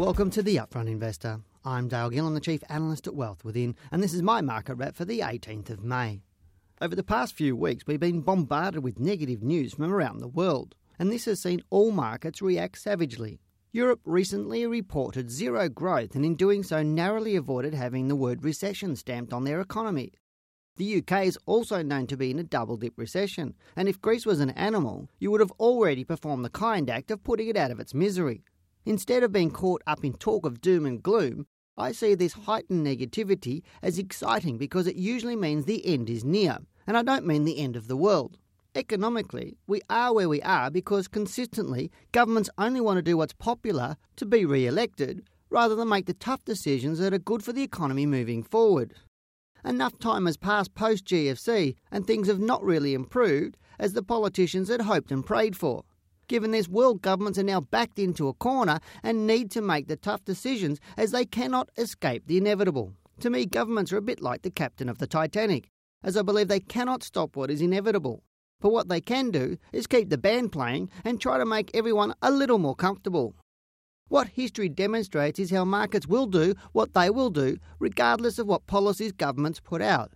Welcome 0.00 0.30
to 0.30 0.42
the 0.42 0.56
Upfront 0.56 0.88
Investor. 0.88 1.40
I'm 1.62 1.86
Dale 1.86 2.08
Gillham, 2.08 2.32
the 2.32 2.40
Chief 2.40 2.62
Analyst 2.70 3.06
at 3.06 3.14
Wealth 3.14 3.44
Within, 3.44 3.76
and 3.92 4.02
this 4.02 4.14
is 4.14 4.22
my 4.22 4.40
market 4.40 4.76
wrap 4.76 4.96
for 4.96 5.04
the 5.04 5.20
18th 5.20 5.68
of 5.68 5.84
May. 5.84 6.22
Over 6.80 6.96
the 6.96 7.02
past 7.02 7.36
few 7.36 7.54
weeks, 7.54 7.84
we've 7.86 8.00
been 8.00 8.22
bombarded 8.22 8.82
with 8.82 8.98
negative 8.98 9.42
news 9.42 9.74
from 9.74 9.92
around 9.92 10.20
the 10.20 10.26
world, 10.26 10.74
and 10.98 11.12
this 11.12 11.26
has 11.26 11.42
seen 11.42 11.62
all 11.68 11.90
markets 11.90 12.40
react 12.40 12.78
savagely. 12.78 13.42
Europe 13.72 14.00
recently 14.06 14.66
reported 14.66 15.30
zero 15.30 15.68
growth 15.68 16.14
and 16.14 16.24
in 16.24 16.34
doing 16.34 16.62
so 16.62 16.82
narrowly 16.82 17.36
avoided 17.36 17.74
having 17.74 18.08
the 18.08 18.16
word 18.16 18.42
recession 18.42 18.96
stamped 18.96 19.34
on 19.34 19.44
their 19.44 19.60
economy. 19.60 20.14
The 20.78 20.96
UK 21.00 21.26
is 21.26 21.38
also 21.44 21.82
known 21.82 22.06
to 22.06 22.16
be 22.16 22.30
in 22.30 22.38
a 22.38 22.42
double 22.42 22.78
dip 22.78 22.94
recession, 22.96 23.54
and 23.76 23.86
if 23.86 24.00
Greece 24.00 24.24
was 24.24 24.40
an 24.40 24.48
animal, 24.52 25.10
you 25.18 25.30
would 25.30 25.40
have 25.40 25.52
already 25.60 26.04
performed 26.04 26.42
the 26.42 26.48
kind 26.48 26.88
act 26.88 27.10
of 27.10 27.22
putting 27.22 27.48
it 27.48 27.56
out 27.58 27.70
of 27.70 27.78
its 27.78 27.92
misery. 27.92 28.44
Instead 28.84 29.22
of 29.22 29.32
being 29.32 29.50
caught 29.50 29.82
up 29.86 30.04
in 30.04 30.14
talk 30.14 30.46
of 30.46 30.60
doom 30.60 30.86
and 30.86 31.02
gloom, 31.02 31.46
I 31.76 31.92
see 31.92 32.14
this 32.14 32.32
heightened 32.32 32.86
negativity 32.86 33.62
as 33.82 33.98
exciting 33.98 34.58
because 34.58 34.86
it 34.86 34.96
usually 34.96 35.36
means 35.36 35.64
the 35.64 35.86
end 35.86 36.10
is 36.10 36.24
near, 36.24 36.58
and 36.86 36.96
I 36.96 37.02
don't 37.02 37.26
mean 37.26 37.44
the 37.44 37.58
end 37.58 37.76
of 37.76 37.88
the 37.88 37.96
world. 37.96 38.38
Economically, 38.74 39.56
we 39.66 39.80
are 39.90 40.14
where 40.14 40.28
we 40.28 40.40
are 40.42 40.70
because 40.70 41.08
consistently 41.08 41.90
governments 42.12 42.50
only 42.56 42.80
want 42.80 42.98
to 42.98 43.02
do 43.02 43.16
what's 43.16 43.32
popular 43.32 43.96
to 44.16 44.26
be 44.26 44.44
re 44.44 44.66
elected 44.66 45.24
rather 45.50 45.74
than 45.74 45.88
make 45.88 46.06
the 46.06 46.14
tough 46.14 46.44
decisions 46.44 46.98
that 46.98 47.12
are 47.12 47.18
good 47.18 47.42
for 47.42 47.52
the 47.52 47.62
economy 47.62 48.06
moving 48.06 48.42
forward. 48.42 48.94
Enough 49.64 49.98
time 49.98 50.26
has 50.26 50.36
passed 50.36 50.74
post 50.74 51.04
GFC 51.04 51.74
and 51.90 52.06
things 52.06 52.28
have 52.28 52.40
not 52.40 52.62
really 52.62 52.94
improved 52.94 53.56
as 53.78 53.92
the 53.92 54.02
politicians 54.02 54.68
had 54.68 54.82
hoped 54.82 55.10
and 55.10 55.26
prayed 55.26 55.56
for. 55.56 55.84
Given 56.30 56.52
this, 56.52 56.68
world 56.68 57.02
governments 57.02 57.40
are 57.40 57.42
now 57.42 57.60
backed 57.60 57.98
into 57.98 58.28
a 58.28 58.34
corner 58.34 58.78
and 59.02 59.26
need 59.26 59.50
to 59.50 59.60
make 59.60 59.88
the 59.88 59.96
tough 59.96 60.24
decisions 60.24 60.78
as 60.96 61.10
they 61.10 61.24
cannot 61.24 61.70
escape 61.76 62.28
the 62.28 62.36
inevitable. 62.36 62.94
To 63.22 63.30
me, 63.30 63.46
governments 63.46 63.92
are 63.92 63.96
a 63.96 64.00
bit 64.00 64.22
like 64.22 64.42
the 64.42 64.50
captain 64.52 64.88
of 64.88 64.98
the 64.98 65.08
Titanic, 65.08 65.70
as 66.04 66.16
I 66.16 66.22
believe 66.22 66.46
they 66.46 66.60
cannot 66.60 67.02
stop 67.02 67.34
what 67.34 67.50
is 67.50 67.60
inevitable. 67.60 68.22
But 68.60 68.70
what 68.70 68.88
they 68.88 69.00
can 69.00 69.32
do 69.32 69.56
is 69.72 69.88
keep 69.88 70.08
the 70.08 70.18
band 70.18 70.52
playing 70.52 70.88
and 71.04 71.20
try 71.20 71.36
to 71.36 71.44
make 71.44 71.72
everyone 71.74 72.14
a 72.22 72.30
little 72.30 72.58
more 72.58 72.76
comfortable. 72.76 73.34
What 74.06 74.28
history 74.28 74.68
demonstrates 74.68 75.40
is 75.40 75.50
how 75.50 75.64
markets 75.64 76.06
will 76.06 76.26
do 76.26 76.54
what 76.70 76.94
they 76.94 77.10
will 77.10 77.30
do, 77.30 77.56
regardless 77.80 78.38
of 78.38 78.46
what 78.46 78.68
policies 78.68 79.10
governments 79.10 79.58
put 79.58 79.82
out. 79.82 80.12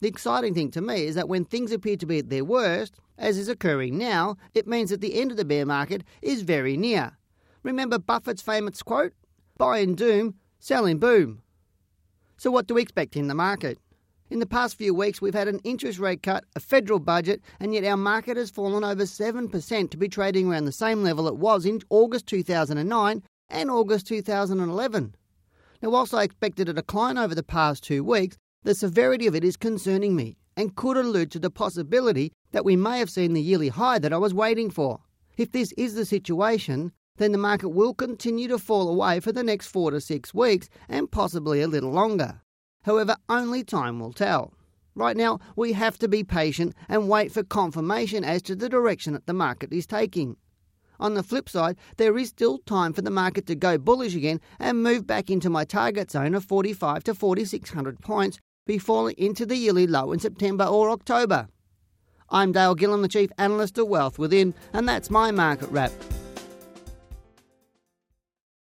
The 0.00 0.08
exciting 0.08 0.54
thing 0.54 0.70
to 0.72 0.80
me 0.80 1.06
is 1.06 1.14
that 1.14 1.28
when 1.28 1.44
things 1.44 1.72
appear 1.72 1.96
to 1.96 2.06
be 2.06 2.18
at 2.18 2.28
their 2.28 2.44
worst, 2.44 2.94
as 3.18 3.38
is 3.38 3.48
occurring 3.48 3.96
now, 3.96 4.36
it 4.54 4.66
means 4.66 4.90
that 4.90 5.00
the 5.00 5.18
end 5.20 5.30
of 5.30 5.36
the 5.36 5.44
bear 5.44 5.64
market 5.64 6.04
is 6.20 6.42
very 6.42 6.76
near. 6.76 7.16
Remember 7.62 7.98
Buffett's 7.98 8.42
famous 8.42 8.82
quote? 8.82 9.12
Buy 9.56 9.78
in 9.78 9.94
doom, 9.94 10.34
sell 10.58 10.84
in 10.84 10.98
boom. 10.98 11.42
So, 12.36 12.50
what 12.50 12.66
do 12.66 12.74
we 12.74 12.82
expect 12.82 13.16
in 13.16 13.28
the 13.28 13.34
market? 13.34 13.78
In 14.28 14.40
the 14.40 14.46
past 14.46 14.76
few 14.76 14.92
weeks, 14.92 15.22
we've 15.22 15.34
had 15.34 15.48
an 15.48 15.60
interest 15.64 15.98
rate 15.98 16.22
cut, 16.22 16.44
a 16.54 16.60
federal 16.60 16.98
budget, 16.98 17.40
and 17.60 17.72
yet 17.72 17.84
our 17.84 17.96
market 17.96 18.36
has 18.36 18.50
fallen 18.50 18.84
over 18.84 19.04
7% 19.04 19.90
to 19.90 19.96
be 19.96 20.08
trading 20.08 20.50
around 20.50 20.64
the 20.64 20.72
same 20.72 21.02
level 21.02 21.28
it 21.28 21.36
was 21.36 21.64
in 21.64 21.80
August 21.90 22.26
2009 22.26 23.22
and 23.48 23.70
August 23.70 24.08
2011. 24.08 25.14
Now, 25.80 25.90
whilst 25.90 26.12
I 26.12 26.24
expected 26.24 26.68
a 26.68 26.72
decline 26.72 27.16
over 27.16 27.34
the 27.34 27.42
past 27.44 27.84
two 27.84 28.02
weeks, 28.02 28.36
the 28.66 28.74
severity 28.74 29.28
of 29.28 29.34
it 29.36 29.44
is 29.44 29.56
concerning 29.56 30.16
me 30.16 30.36
and 30.56 30.74
could 30.74 30.96
allude 30.96 31.30
to 31.30 31.38
the 31.38 31.48
possibility 31.48 32.32
that 32.50 32.64
we 32.64 32.74
may 32.74 32.98
have 32.98 33.08
seen 33.08 33.32
the 33.32 33.40
yearly 33.40 33.68
high 33.68 33.96
that 33.96 34.12
I 34.12 34.16
was 34.16 34.34
waiting 34.34 34.70
for. 34.70 34.98
If 35.36 35.52
this 35.52 35.70
is 35.76 35.94
the 35.94 36.04
situation, 36.04 36.90
then 37.16 37.30
the 37.30 37.38
market 37.38 37.68
will 37.68 37.94
continue 37.94 38.48
to 38.48 38.58
fall 38.58 38.88
away 38.88 39.20
for 39.20 39.30
the 39.30 39.44
next 39.44 39.68
four 39.68 39.92
to 39.92 40.00
six 40.00 40.34
weeks 40.34 40.68
and 40.88 41.08
possibly 41.08 41.62
a 41.62 41.68
little 41.68 41.92
longer. 41.92 42.40
However, 42.82 43.14
only 43.28 43.62
time 43.62 44.00
will 44.00 44.12
tell. 44.12 44.52
Right 44.96 45.16
now, 45.16 45.38
we 45.54 45.72
have 45.74 45.96
to 45.98 46.08
be 46.08 46.24
patient 46.24 46.74
and 46.88 47.08
wait 47.08 47.30
for 47.30 47.44
confirmation 47.44 48.24
as 48.24 48.42
to 48.42 48.56
the 48.56 48.68
direction 48.68 49.12
that 49.12 49.26
the 49.26 49.32
market 49.32 49.72
is 49.72 49.86
taking. 49.86 50.38
On 50.98 51.14
the 51.14 51.22
flip 51.22 51.48
side, 51.48 51.76
there 51.98 52.18
is 52.18 52.30
still 52.30 52.58
time 52.58 52.92
for 52.92 53.02
the 53.02 53.10
market 53.10 53.46
to 53.46 53.54
go 53.54 53.78
bullish 53.78 54.16
again 54.16 54.40
and 54.58 54.82
move 54.82 55.06
back 55.06 55.30
into 55.30 55.48
my 55.48 55.64
target 55.64 56.10
zone 56.10 56.34
of 56.34 56.44
45 56.44 57.04
to 57.04 57.14
4600 57.14 58.00
points 58.00 58.40
before 58.66 59.12
into 59.12 59.46
the 59.46 59.56
yearly 59.56 59.86
low 59.86 60.12
in 60.12 60.18
September 60.18 60.64
or 60.64 60.90
October. 60.90 61.48
I'm 62.28 62.52
Dale 62.52 62.74
Gillham, 62.74 63.02
the 63.02 63.08
Chief 63.08 63.30
Analyst 63.38 63.78
of 63.78 63.88
Wealth 63.88 64.18
Within, 64.18 64.52
and 64.72 64.88
that's 64.88 65.10
my 65.10 65.30
market 65.30 65.70
wrap. 65.70 65.92